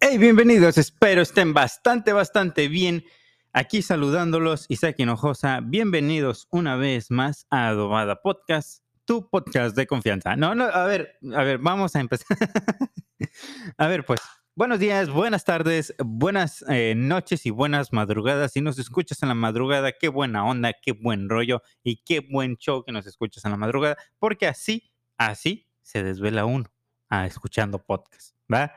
[0.00, 3.04] Hey, bienvenidos, espero estén bastante, bastante bien.
[3.52, 5.58] Aquí saludándolos, Isaac Hinojosa.
[5.60, 10.36] Bienvenidos una vez más a Adobada Podcast, tu podcast de confianza.
[10.36, 12.38] No, no, a ver, a ver, vamos a empezar.
[13.76, 14.20] a ver, pues,
[14.54, 18.52] buenos días, buenas tardes, buenas eh, noches y buenas madrugadas.
[18.52, 22.56] Si nos escuchas en la madrugada, qué buena onda, qué buen rollo y qué buen
[22.56, 26.70] show que nos escuchas en la madrugada, porque así, así se desvela uno
[27.08, 28.72] a escuchando podcast, ¿va?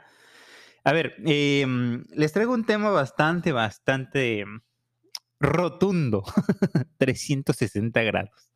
[0.84, 4.46] A ver, em, les traigo un tema bastante, bastante
[5.40, 6.24] rotundo,
[6.98, 8.52] 360 grados.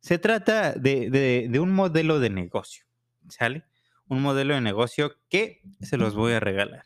[0.00, 2.84] Se trata de, de- un modelo de negocio,
[3.28, 3.64] ¿sale?
[4.08, 6.84] Un modelo de negocio que se los voy a regalar.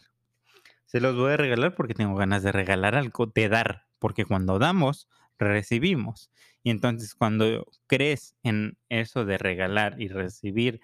[0.86, 4.58] Se los voy a regalar porque tengo ganas de regalar algo, de dar, porque cuando
[4.58, 5.08] damos,
[5.38, 6.30] recibimos.
[6.62, 10.80] Y entonces cuando crees en eso de regalar y recibir,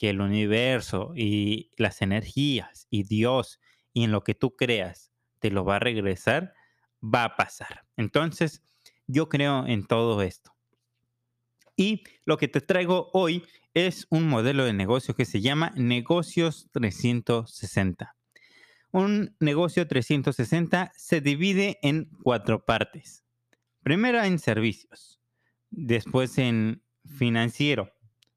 [0.00, 3.60] que el universo y las energías y Dios
[3.92, 6.54] y en lo que tú creas te lo va a regresar,
[7.02, 7.84] va a pasar.
[7.98, 8.62] Entonces,
[9.06, 10.56] yo creo en todo esto.
[11.76, 13.44] Y lo que te traigo hoy
[13.74, 18.16] es un modelo de negocio que se llama Negocios 360.
[18.92, 23.22] Un negocio 360 se divide en cuatro partes.
[23.82, 25.20] Primero en servicios,
[25.68, 27.92] después en financiero,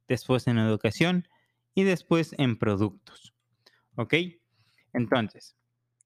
[0.09, 1.25] después en educación
[1.75, 3.33] y después en productos.
[3.95, 4.13] ¿Ok?
[4.93, 5.55] Entonces,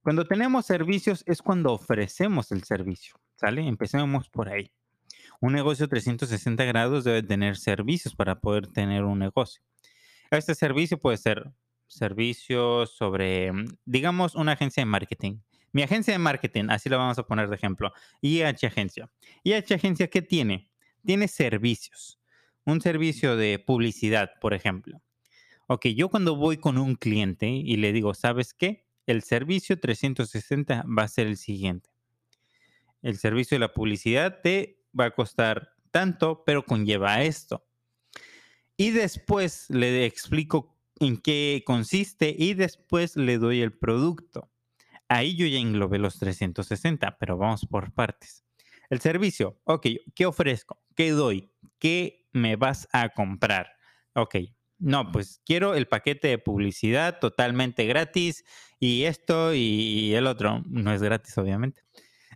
[0.02, 3.16] cuando tenemos servicios es cuando ofrecemos el servicio.
[3.36, 3.68] ¿Sale?
[3.68, 4.72] Empecemos por ahí.
[5.40, 9.62] Un negocio 360 grados debe tener servicios para poder tener un negocio.
[10.32, 11.52] Este servicio puede ser
[11.86, 13.52] servicios sobre,
[13.86, 15.40] digamos, una agencia de marketing.
[15.72, 17.94] Mi agencia de marketing, así la vamos a poner de ejemplo.
[18.22, 19.10] IH Agencia.
[19.44, 20.72] IH Agencia, ¿qué tiene?
[21.06, 22.20] Tiene servicios.
[22.66, 25.02] Un servicio de publicidad, por ejemplo.
[25.70, 28.86] Ok, yo cuando voy con un cliente y le digo, ¿sabes qué?
[29.06, 31.90] El servicio 360 va a ser el siguiente.
[33.02, 37.68] El servicio de la publicidad te va a costar tanto, pero conlleva esto.
[38.78, 44.50] Y después le explico en qué consiste y después le doy el producto.
[45.10, 48.46] Ahí yo ya englobé los 360, pero vamos por partes.
[48.90, 50.82] El servicio, ok, ¿qué ofrezco?
[50.96, 51.52] ¿Qué doy?
[51.78, 53.74] ¿Qué me vas a comprar?
[54.14, 54.36] Ok,
[54.80, 58.44] no, pues quiero el paquete de publicidad totalmente gratis
[58.80, 60.64] y esto y el otro.
[60.68, 61.84] No es gratis, obviamente.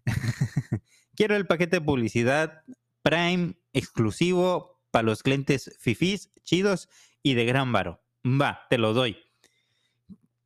[1.15, 2.63] quiero el paquete de publicidad
[3.03, 6.89] Prime exclusivo para los clientes fifís, chidos
[7.23, 8.03] y de gran varo.
[8.25, 9.17] Va, te lo doy.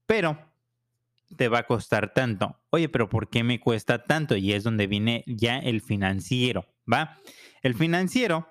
[0.06, 0.54] Pero
[1.36, 2.60] te va a costar tanto.
[2.70, 4.36] Oye, pero ¿por qué me cuesta tanto?
[4.36, 7.20] Y es donde viene ya el financiero, ¿va?
[7.62, 8.48] El financiero,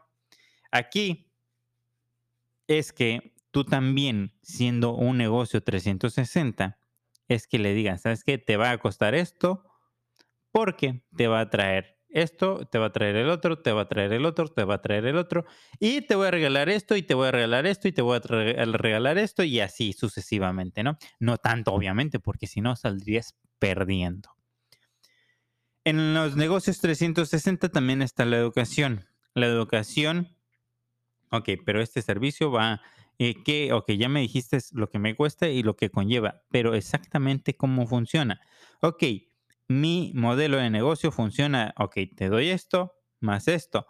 [0.71, 1.31] aquí
[2.67, 6.77] es que tú también, siendo un negocio 360,
[7.29, 8.37] es que le digas, ¿sabes qué?
[8.37, 9.65] Te va a costar esto
[10.51, 13.89] porque te va a traer esto, te va a traer el otro, te va a
[13.89, 15.47] traer el otro, te va a traer el otro,
[15.79, 18.19] y te voy a regalar esto, y te voy a regalar esto, y te voy
[18.19, 20.99] a regalar esto, y así sucesivamente, ¿no?
[21.21, 24.31] No tanto, obviamente, porque si no saldrías perdiendo.
[25.85, 29.07] En los negocios 360 también está la educación.
[29.35, 30.37] La educación,
[31.31, 32.81] ok, pero este servicio va,
[33.19, 36.75] eh, que, ok, ya me dijiste lo que me cuesta y lo que conlleva, pero
[36.75, 38.41] exactamente cómo funciona.
[38.81, 39.05] Ok,
[39.69, 43.87] mi modelo de negocio funciona, ok, te doy esto más esto.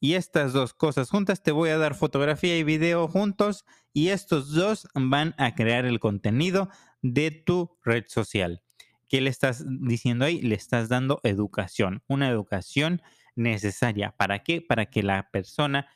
[0.00, 4.52] Y estas dos cosas juntas te voy a dar fotografía y video juntos y estos
[4.52, 6.68] dos van a crear el contenido
[7.00, 8.62] de tu red social.
[9.08, 10.42] ¿Qué le estás diciendo ahí?
[10.42, 13.00] Le estás dando educación, una educación
[13.34, 14.14] necesaria.
[14.16, 14.60] ¿Para qué?
[14.60, 15.88] Para que la persona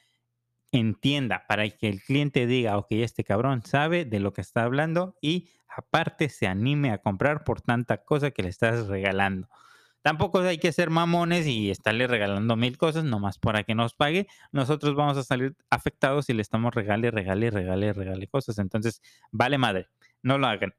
[0.72, 5.16] entienda, para que el cliente diga, ok, este cabrón sabe de lo que está hablando
[5.20, 9.48] y aparte se anime a comprar por tanta cosa que le estás regalando.
[10.02, 14.26] Tampoco hay que ser mamones y estarle regalando mil cosas nomás para que nos pague.
[14.52, 18.58] Nosotros vamos a salir afectados si le estamos regale, regale, regale, regale cosas.
[18.58, 19.02] Entonces,
[19.32, 19.88] vale madre,
[20.22, 20.74] no lo hagan.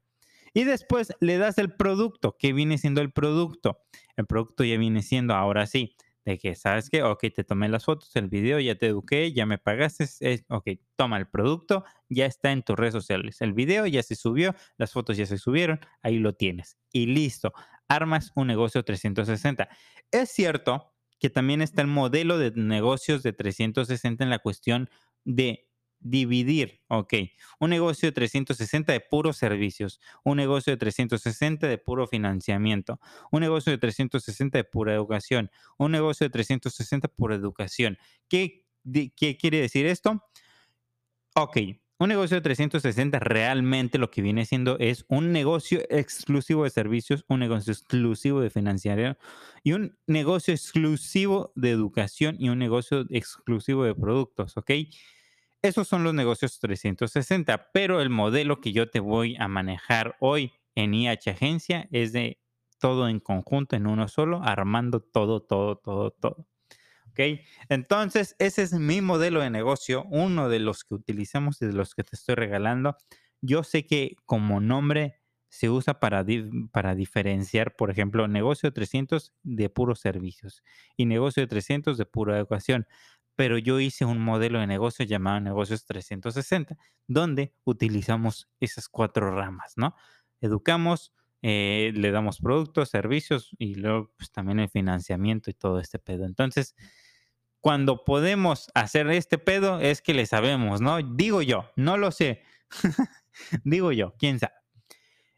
[0.53, 2.37] Y después le das el producto.
[2.39, 3.81] ¿Qué viene siendo el producto?
[4.15, 5.95] El producto ya viene siendo, ahora sí,
[6.31, 7.03] de que, ¿sabes qué?
[7.03, 10.05] Ok, te tomé las fotos, el video, ya te eduqué, ya me pagaste.
[10.19, 13.41] es- ok, toma el producto, ya está en tus redes sociales.
[13.41, 16.77] El video ya se subió, las fotos ya se subieron, ahí lo tienes.
[16.91, 17.53] Y listo,
[17.87, 19.69] armas un negocio 360.
[20.11, 24.89] Es cierto que también está el modelo de negocios de 360 en la cuestión
[25.25, 25.68] de
[25.99, 27.13] dividir, ok,
[27.59, 32.99] un negocio de 360 de puros servicios, un negocio de 360 de puro financiamiento,
[33.31, 37.97] un negocio de 360 de pura educación, un negocio de 360 por educación.
[38.29, 38.65] ¿Qué,
[39.15, 40.23] qué quiere decir esto?
[41.35, 41.57] Ok,
[42.01, 47.25] un negocio de 360 realmente lo que viene siendo es un negocio exclusivo de servicios,
[47.27, 49.17] un negocio exclusivo de financiación
[49.63, 54.71] y un negocio exclusivo de educación y un negocio exclusivo de productos, ¿ok?
[55.61, 60.53] Esos son los negocios 360, pero el modelo que yo te voy a manejar hoy
[60.75, 62.39] en IH Agencia es de
[62.79, 66.47] todo en conjunto, en uno solo, armando todo, todo, todo, todo.
[67.09, 67.41] ¿Ok?
[67.67, 71.93] Entonces, ese es mi modelo de negocio, uno de los que utilizamos y de los
[71.93, 72.95] que te estoy regalando.
[73.41, 75.19] Yo sé que como nombre
[75.49, 76.25] se usa para,
[76.71, 80.63] para diferenciar, por ejemplo, negocio de 300 de puros servicios
[80.95, 82.87] y negocio de 300 de pura educación.
[83.39, 86.75] Pero yo hice un modelo de negocio llamado Negocios 360,
[87.07, 89.95] donde utilizamos esas cuatro ramas, ¿no?
[90.41, 95.99] Educamos, eh, le damos productos, servicios y luego pues, también el financiamiento y todo este
[95.99, 96.25] pedo.
[96.25, 96.75] Entonces,
[97.61, 101.01] cuando podemos hacer este pedo es que le sabemos, ¿no?
[101.01, 102.43] Digo yo, no lo sé.
[103.63, 104.58] Digo yo, quién sabe.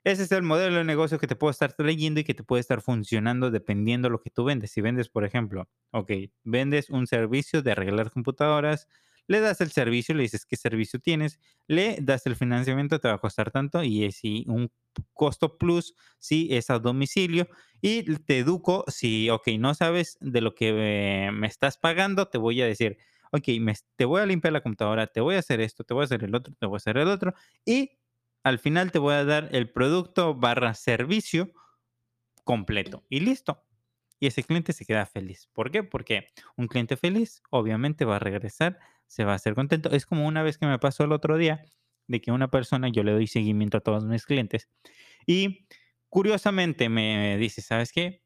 [0.03, 2.61] Ese es el modelo de negocio que te puedo estar leyendo y que te puede
[2.61, 4.71] estar funcionando dependiendo de lo que tú vendes.
[4.71, 6.11] Si vendes, por ejemplo, ok,
[6.43, 8.87] vendes un servicio de arreglar computadoras,
[9.27, 13.13] le das el servicio, le dices qué servicio tienes, le das el financiamiento, te va
[13.15, 14.71] a costar tanto y si un
[15.13, 17.47] costo plus si es a domicilio
[17.79, 22.61] y te educo si, ok, no sabes de lo que me estás pagando, te voy
[22.61, 22.97] a decir,
[23.31, 23.43] ok,
[23.95, 26.23] te voy a limpiar la computadora, te voy a hacer esto, te voy a hacer
[26.23, 27.33] el otro, te voy a hacer el otro
[27.65, 27.91] y
[28.43, 31.51] al final te voy a dar el producto barra servicio
[32.43, 33.63] completo y listo
[34.21, 35.49] y ese cliente se queda feliz.
[35.51, 35.83] ¿Por qué?
[35.83, 38.77] Porque un cliente feliz obviamente va a regresar,
[39.07, 39.89] se va a hacer contento.
[39.89, 41.65] Es como una vez que me pasó el otro día
[42.07, 44.69] de que una persona, yo le doy seguimiento a todos mis clientes
[45.25, 45.65] y
[46.07, 48.23] curiosamente me dice, ¿sabes qué?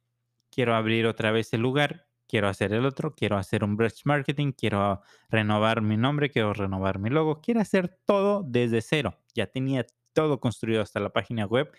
[0.51, 4.51] Quiero abrir otra vez el lugar, quiero hacer el otro, quiero hacer un brush marketing,
[4.51, 9.17] quiero renovar mi nombre, quiero renovar mi logo, quiero hacer todo desde cero.
[9.33, 9.85] Ya tenía
[10.15, 11.71] todo construido hasta la página web,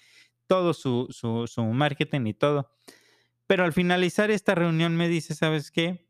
[0.47, 2.71] todo su, su, marketing y todo.
[3.49, 6.09] Pero al finalizar esta reunión me dice, ¿sabes qué?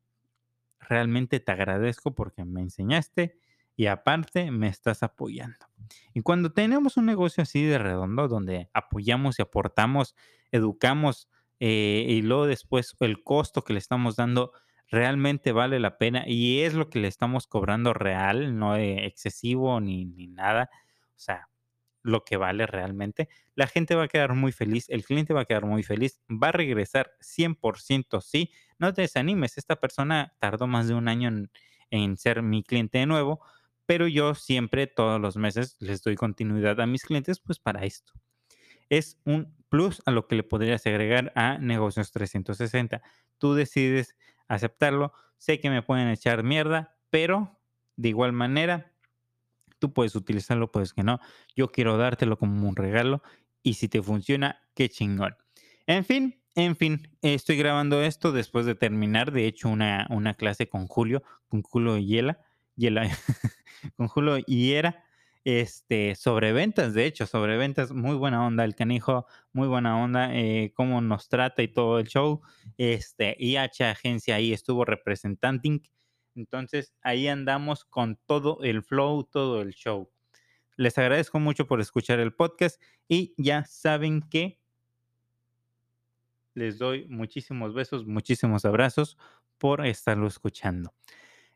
[0.80, 3.40] Realmente te agradezco porque me enseñaste
[3.76, 5.66] y aparte me estás apoyando.
[6.12, 10.14] Y cuando tenemos un negocio así de redondo, donde apoyamos y aportamos,
[10.50, 11.28] educamos
[11.60, 14.52] eh, y luego después el costo que le estamos dando
[14.88, 20.04] realmente vale la pena y es lo que le estamos cobrando real, no excesivo ni,
[20.04, 20.70] ni nada.
[21.16, 21.48] O sea,
[22.06, 25.44] lo que vale realmente, la gente va a quedar muy feliz, el cliente va a
[25.44, 28.52] quedar muy feliz, va a regresar 100% sí.
[28.78, 31.30] No te desanimes, esta persona tardó más de un año
[31.90, 33.40] en, ser mi cliente de nuevo,
[33.86, 38.12] pero yo siempre, todos los meses, les doy continuidad a mis clientes, pues para esto.
[38.88, 43.02] Es un plus a lo que le podrías agregar a Negocios 360.
[43.38, 44.16] Tú decides
[44.46, 45.12] aceptarlo.
[45.38, 47.58] Sé que me pueden echar mierda, pero
[47.96, 48.92] de igual manera
[49.78, 51.20] Tú puedes utilizarlo, puedes que no.
[51.54, 53.22] Yo quiero dártelo como un regalo
[53.62, 55.36] y si te funciona, qué chingón.
[55.86, 60.68] En fin, en fin, estoy grabando esto después de terminar, de hecho, una, una clase
[60.68, 62.40] con Julio, con Julio Hiela,
[62.76, 63.10] Hiela
[63.96, 65.04] con Julio Hiera,
[65.44, 70.34] este, sobre ventas, de hecho, sobre ventas, muy buena onda, el canijo, muy buena onda,
[70.34, 72.40] eh, cómo nos trata y todo el show,
[72.78, 75.62] este, IH Agencia ahí estuvo representando
[76.36, 80.10] entonces ahí andamos con todo el flow, todo el show.
[80.76, 84.60] Les agradezco mucho por escuchar el podcast y ya saben que
[86.54, 89.18] les doy muchísimos besos, muchísimos abrazos
[89.58, 90.92] por estarlo escuchando.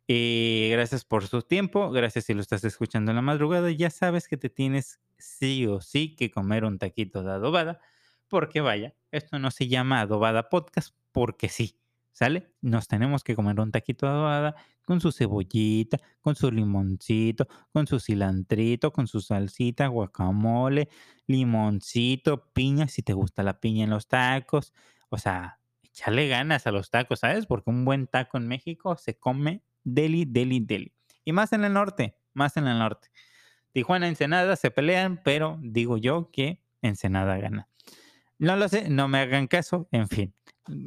[0.08, 3.70] Eh, gracias por su tiempo, gracias si lo estás escuchando en la madrugada.
[3.70, 7.80] Ya sabes que te tienes sí o sí que comer un taquito de adobada,
[8.28, 11.76] porque vaya, esto no se llama adobada podcast porque sí.
[12.12, 12.52] ¿Sale?
[12.60, 17.86] Nos tenemos que comer un taquito de adobada con su cebollita, con su limoncito, con
[17.86, 20.88] su cilantrito, con su salsita, guacamole,
[21.26, 24.72] limoncito, piña, si te gusta la piña en los tacos.
[25.08, 27.46] O sea, échale ganas a los tacos, ¿sabes?
[27.46, 30.92] Porque un buen taco en México se come deli, deli, deli.
[31.24, 33.10] Y más en el norte, más en el norte.
[33.72, 37.68] Tijuana, Ensenada se pelean, pero digo yo que Ensenada gana.
[38.38, 40.34] No lo sé, no me hagan caso, en fin.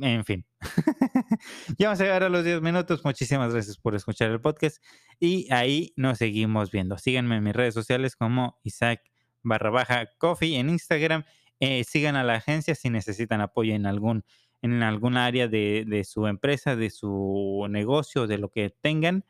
[0.02, 0.46] En fin.
[1.78, 3.04] ya vamos a llegar a los 10 minutos.
[3.04, 4.84] Muchísimas gracias por escuchar el podcast.
[5.20, 6.98] Y ahí nos seguimos viendo.
[6.98, 9.02] Síganme en mis redes sociales como Isaac
[9.42, 11.24] barra baja coffee en Instagram.
[11.60, 14.24] Eh, sigan a la agencia si necesitan apoyo en algún
[14.62, 19.25] en algún área de, de su empresa, de su negocio, de lo que tengan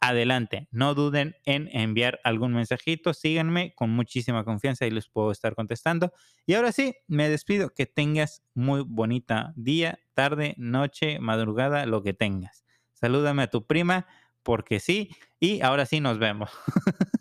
[0.00, 0.66] adelante.
[0.70, 3.14] No duden en enviar algún mensajito.
[3.14, 6.12] Síganme con muchísima confianza y les puedo estar contestando.
[6.46, 7.70] Y ahora sí, me despido.
[7.70, 12.64] Que tengas muy bonita día, tarde, noche, madrugada, lo que tengas.
[12.94, 14.06] Salúdame a tu prima
[14.42, 15.10] porque sí.
[15.38, 16.50] Y ahora sí nos vemos.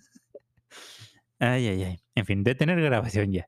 [1.39, 1.99] Ay, ay, ay.
[2.15, 3.47] En fin, detener grabación ya.